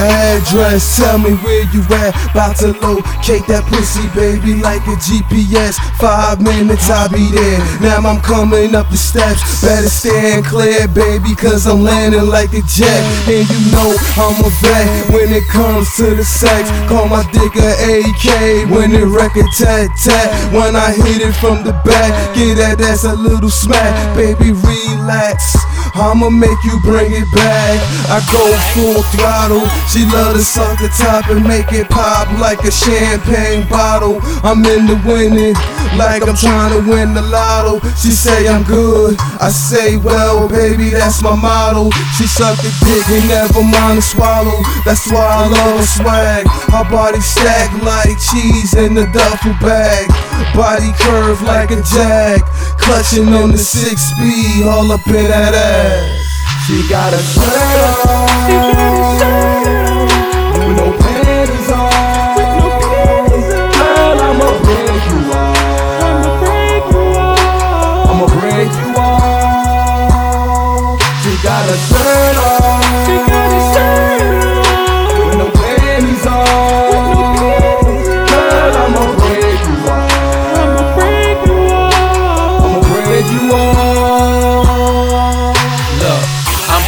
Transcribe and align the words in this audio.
Address, 0.00 0.96
tell 0.96 1.18
me 1.18 1.34
where 1.44 1.64
you 1.72 1.84
at. 2.00 2.16
About 2.32 2.56
to 2.64 2.72
locate 2.80 3.44
that 3.48 3.64
pussy, 3.68 4.04
baby, 4.16 4.60
like 4.60 4.82
a 4.88 4.96
GPS. 4.96 5.76
Five 6.00 6.40
minutes, 6.40 6.88
I'll 6.88 7.08
be 7.08 7.28
there. 7.30 7.60
Now 7.80 8.00
I'm 8.02 8.20
coming 8.22 8.74
up 8.74 8.88
the 8.88 8.96
steps. 8.96 9.40
Better 9.60 9.88
stand 9.88 10.44
clear, 10.46 10.88
baby, 10.88 11.34
cause 11.36 11.66
I'm 11.66 11.82
landing 11.82 12.26
like 12.26 12.52
a 12.52 12.62
jet. 12.64 13.02
And 13.28 13.44
you 13.44 13.60
know 13.72 13.92
I'm 14.16 14.36
a 14.40 14.50
vet 14.64 14.88
when 15.12 15.28
it 15.32 15.46
comes 15.48 15.88
to 15.96 16.14
the 16.14 16.24
sex. 16.24 16.70
Call 16.88 17.08
my 17.08 17.22
dick 17.32 17.54
a 17.56 17.70
AK 18.00 18.70
when 18.70 18.92
it 18.92 19.04
record 19.04 19.46
tat 19.56 19.90
tat. 20.00 20.28
When 20.52 20.76
I 20.76 20.92
hit 20.92 21.20
it 21.20 21.34
from 21.36 21.64
the 21.64 21.72
back, 21.84 22.10
get 22.34 22.56
that 22.56 22.80
ass 22.80 23.04
a 23.04 23.14
little 23.14 23.50
smack. 23.50 23.92
Baby, 24.16 24.52
relax. 24.52 25.56
I'ma 25.94 26.30
make 26.30 26.62
you 26.64 26.78
bring 26.80 27.12
it 27.12 27.28
back. 27.32 27.78
I 28.08 28.18
go 28.30 28.42
full 28.74 29.02
throttle. 29.14 29.66
She 29.90 30.06
love 30.06 30.36
to 30.36 30.44
suck 30.44 30.78
the 30.78 30.88
top 30.88 31.28
and 31.30 31.46
make 31.46 31.72
it 31.72 31.88
pop 31.88 32.30
like 32.38 32.62
a 32.64 32.70
champagne 32.70 33.68
bottle. 33.68 34.20
I'm 34.42 34.64
in 34.64 34.86
the 34.86 34.98
winning, 35.06 35.54
like 35.96 36.26
I'm 36.26 36.36
trying 36.36 36.72
to 36.74 36.80
win 36.88 37.14
the 37.14 37.22
lotto. 37.22 37.80
She 37.96 38.10
say 38.10 38.48
I'm 38.48 38.62
good. 38.64 39.16
I 39.40 39.50
say, 39.50 39.96
well, 39.96 40.48
baby, 40.48 40.90
that's 40.90 41.22
my 41.22 41.34
motto. 41.34 41.90
She 42.16 42.26
suck 42.26 42.56
the 42.58 42.70
dick 42.84 43.06
and 43.10 43.28
never 43.28 43.62
mind 43.62 43.98
to 43.98 44.02
swallow. 44.02 44.62
That's 44.84 45.10
why 45.10 45.26
I 45.26 45.46
love 45.48 45.84
swag. 45.88 46.46
Her 46.70 46.84
body 46.90 47.20
stacked 47.20 47.82
like 47.82 48.18
cheese 48.18 48.74
in 48.74 48.94
the 48.94 49.06
duffel 49.12 49.54
bag. 49.60 50.29
Body 50.54 50.92
curved 50.98 51.42
like 51.42 51.70
a 51.70 51.82
jag. 51.82 52.40
Clutching 52.78 53.28
on 53.34 53.52
the 53.52 53.58
six 53.58 54.02
speed, 54.10 54.66
all 54.66 54.90
up 54.92 55.06
in 55.06 55.14
that 55.14 55.54
ass. 55.54 56.66
She 56.66 56.88
got 56.88 57.12
a 57.12 57.18
shirt 57.18 58.08
on. 58.08 58.99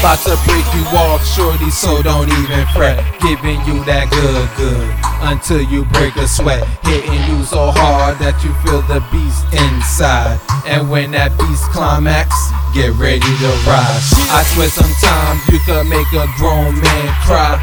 About 0.02 0.18
to 0.18 0.34
break 0.50 0.66
you 0.74 0.82
off, 0.98 1.24
shorty, 1.24 1.70
so 1.70 2.02
don't 2.02 2.26
even 2.26 2.66
fret. 2.74 2.98
Giving 3.22 3.62
you 3.70 3.86
that 3.86 4.10
good, 4.10 4.50
good, 4.58 4.90
until 5.30 5.62
you 5.62 5.86
break 5.94 6.16
a 6.16 6.26
sweat. 6.26 6.66
Hitting 6.82 7.22
you 7.30 7.46
so 7.46 7.70
hard 7.70 8.18
that 8.18 8.34
you 8.42 8.50
feel 8.66 8.82
the 8.90 8.98
beast 9.14 9.46
inside. 9.54 10.42
And 10.66 10.90
when 10.90 11.14
that 11.14 11.30
beast 11.38 11.70
climax, 11.70 12.34
get 12.74 12.90
ready 12.98 13.22
to 13.22 13.50
rise. 13.62 14.10
I 14.26 14.42
swear 14.50 14.74
sometimes 14.74 15.38
you 15.46 15.62
could 15.62 15.86
make 15.86 16.10
a 16.18 16.26
grown 16.34 16.74
man 16.82 17.08
cry. 17.22 17.61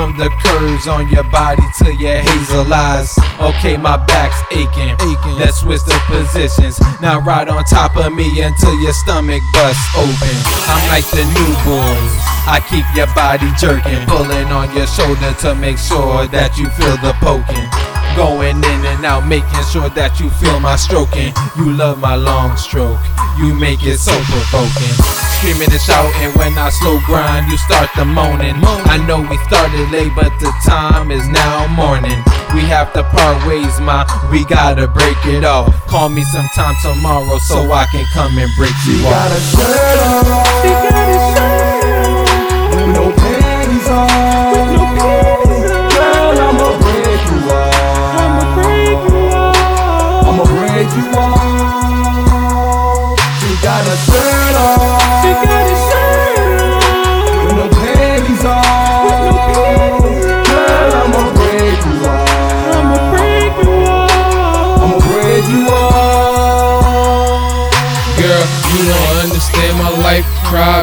From 0.00 0.16
the 0.16 0.30
curves 0.40 0.88
on 0.88 1.10
your 1.12 1.24
body 1.24 1.60
to 1.84 1.92
your 1.92 2.16
hazel 2.24 2.72
eyes. 2.72 3.12
Okay, 3.38 3.76
my 3.76 3.98
back's 3.98 4.40
aching. 4.50 4.96
aching. 4.96 5.36
Let's 5.36 5.60
switch 5.60 5.84
the 5.84 5.92
positions. 6.08 6.80
Now 7.02 7.20
ride 7.20 7.50
on 7.50 7.62
top 7.64 7.98
of 7.98 8.10
me 8.10 8.24
until 8.40 8.72
your 8.80 8.94
stomach 8.94 9.42
busts 9.52 9.84
open. 10.00 10.36
I'm 10.72 10.80
like 10.88 11.04
the 11.12 11.20
new 11.36 11.52
boys. 11.68 12.12
I 12.48 12.64
keep 12.64 12.88
your 12.96 13.12
body 13.12 13.52
jerking, 13.60 14.00
pulling 14.08 14.48
on 14.48 14.74
your 14.74 14.86
shoulder 14.86 15.36
to 15.44 15.54
make 15.54 15.76
sure 15.76 16.26
that 16.32 16.56
you 16.56 16.70
feel 16.80 16.96
the 17.04 17.12
poking. 17.20 17.68
Going 18.16 18.56
in 18.56 18.80
and 18.88 19.04
out, 19.04 19.28
making 19.28 19.64
sure 19.68 19.90
that 19.90 20.18
you 20.18 20.30
feel 20.40 20.60
my 20.60 20.76
stroking. 20.76 21.34
You 21.58 21.76
love 21.76 22.00
my 22.00 22.14
long 22.14 22.56
stroke, 22.56 23.04
you 23.36 23.52
make 23.52 23.84
it 23.84 23.98
so 23.98 24.16
provoking. 24.32 25.29
Screaming 25.40 25.72
and 25.72 25.80
shouting 25.80 26.36
when 26.36 26.52
I 26.58 26.68
slow 26.68 27.00
grind, 27.08 27.48
you 27.50 27.56
start 27.56 27.88
the 27.96 28.04
moaning. 28.04 28.60
I 28.92 29.00
know 29.08 29.24
we 29.24 29.38
started 29.48 29.88
late, 29.88 30.12
but 30.14 30.28
the 30.38 30.52
time 30.68 31.10
is 31.10 31.26
now 31.28 31.66
morning. 31.72 32.20
We 32.52 32.60
have 32.68 32.92
to 32.92 33.02
part 33.04 33.40
ways, 33.48 33.80
ma. 33.80 34.04
We 34.30 34.44
gotta 34.44 34.86
break 34.86 35.16
it 35.24 35.42
off. 35.44 35.72
Call 35.88 36.10
me 36.10 36.22
sometime 36.24 36.76
tomorrow 36.82 37.38
so 37.38 37.72
I 37.72 37.86
can 37.90 38.04
come 38.12 38.36
and 38.36 38.52
break 38.54 38.74
She 38.84 39.00
you 39.00 39.02
got 39.08 39.32
off. 39.32 39.38
a 39.38 39.40
shirt 39.40 39.98
on. 40.04 40.28
She 40.60 40.68
got 40.76 41.08
a 41.08 41.20
shirt 41.32 42.04
on. 42.04 42.28
With 42.76 42.92
no 42.92 43.04
panties 43.16 43.88
on. 43.88 44.12
With 44.52 44.76
no 44.76 44.84
panties 44.92 45.72
on. 45.72 45.88
Girl, 45.88 46.36
I'ma 46.36 46.68
break 46.84 47.24
you 47.32 47.40
off. 47.48 48.20
I'ma 48.20 48.44
break 48.60 49.00
you 49.08 49.24
off. 49.40 49.56
I'ma 50.28 50.44
break 50.52 50.90
you 51.00 51.06
off. 51.16 51.48
She 53.40 53.48
got 53.64 53.88
a 53.88 53.96
shirt 54.04 54.29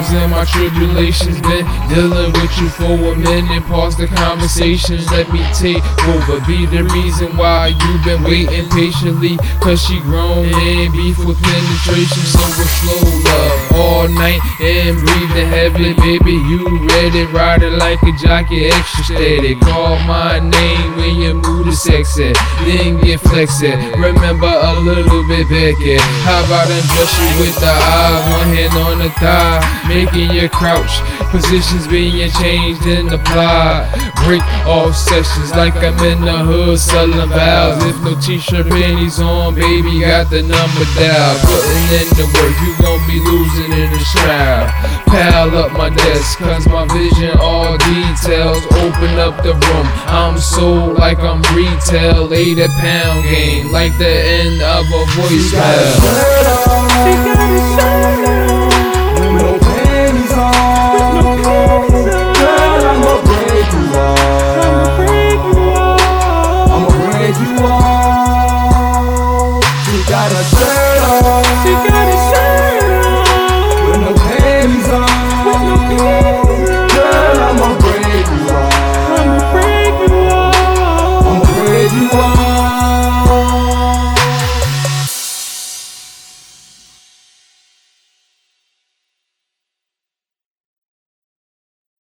tribes 0.07 0.23
and 0.23 0.31
my 0.31 0.45
tribulations. 0.45 1.41
Been 1.41 1.66
dealing 1.90 2.31
with 2.34 2.57
you 2.57 2.69
for 2.69 3.13
a 3.13 3.16
minute. 3.16 3.63
Pause 3.63 3.97
the 3.97 4.07
conversations, 4.07 5.09
let 5.12 5.31
me 5.31 5.44
take 5.53 5.84
over. 6.07 6.40
Be 6.45 6.66
the 6.66 6.84
reason 6.94 7.35
why 7.38 7.68
you've 7.68 8.03
been 8.03 8.23
waiting 8.23 8.69
patiently. 8.69 9.38
Cause 9.62 9.81
she 9.84 10.00
grown 10.01 10.46
and 10.46 10.94
beef 10.94 11.17
with 11.19 11.41
penetration. 11.41 12.23
So 12.23 12.40
it's 12.62 12.72
slow 12.81 13.19
love 13.23 13.72
all 13.75 14.07
night 14.07 14.41
and 14.62 14.97
breathing 14.97 15.47
heavy. 15.47 15.94
Baby, 15.94 16.31
you 16.31 16.88
ready? 16.88 17.25
Ride 17.25 17.63
it 17.63 17.73
like 17.73 18.01
a 18.03 18.12
jockey, 18.23 18.67
extra 18.67 19.03
steady. 19.03 19.56
Call 19.56 20.00
my 20.06 20.40
name 20.40 20.96
when 20.97 21.16
you 21.16 21.34
mood 21.34 21.56
is 21.67 21.81
sexy. 21.81 22.34
Then 22.66 22.99
get 23.02 23.19
flexy. 23.19 23.75
Remember 23.97 24.47
a 24.47 24.79
little 24.79 25.28
bit 25.28 25.47
back 25.49 25.79
it. 25.81 26.02
How 26.23 26.43
about 26.46 26.67
undress 26.67 27.14
you 27.19 27.29
with 27.41 27.58
the 27.59 27.72
eye, 27.72 28.19
one 28.40 28.49
hand 28.55 28.73
on 28.78 28.99
the 28.99 29.09
thigh, 29.19 29.59
making 29.87 30.31
you 30.31 30.49
crouch. 30.49 31.02
Positions 31.31 31.87
being 31.87 32.31
changed 32.40 32.85
in 32.85 33.08
the 33.08 33.17
plot. 33.19 33.91
Break 34.23 34.43
off 34.66 34.96
sessions 34.96 35.52
like 35.52 35.75
I'm 35.75 35.97
in 36.03 36.22
the 36.22 36.37
hood 36.37 36.79
selling 36.79 37.29
vows. 37.29 37.84
If 37.84 38.02
no 38.03 38.19
t-shirt 38.19 38.67
panties 38.67 39.19
on, 39.19 39.55
baby, 39.55 40.02
got 40.02 40.29
the 40.29 40.41
number 40.41 40.85
dial. 40.96 41.35
Putting 41.43 41.87
in 41.99 42.08
the 42.16 42.25
work, 42.31 42.55
you 42.64 42.72
gon' 42.79 43.02
be 43.08 43.19
losing 43.19 43.72
in 43.72 43.91
the 43.91 43.99
shroud. 43.99 44.67
Pile 45.08 45.55
up 45.58 45.72
my 45.73 45.90
desk, 45.90 46.40
cause 46.40 46.67
my 46.67 46.87
vision 46.91 47.37
all 47.40 47.78
details. 47.78 48.64
Open 48.84 49.19
up 49.19 49.43
the 49.43 49.53
room, 49.53 49.87
I'm 50.08 50.37
sold 50.37 50.96
like 50.96 51.19
I'm 51.19 51.41
retail. 51.57 52.33
Eight 52.33 52.59
a 52.59 52.67
pound 52.79 53.23
game, 53.23 53.71
like 53.71 53.97
the 53.97 54.07
end 54.07 54.61
of 54.61 54.85
a 54.85 55.05
voicemail. 55.15 55.57